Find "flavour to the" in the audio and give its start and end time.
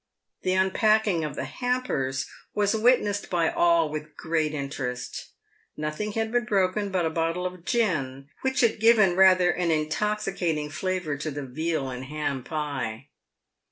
10.71-11.45